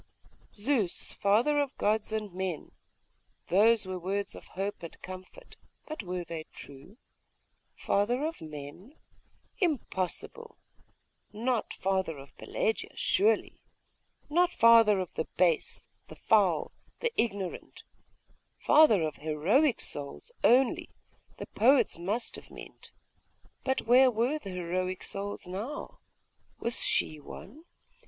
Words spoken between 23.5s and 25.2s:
But where were the heroic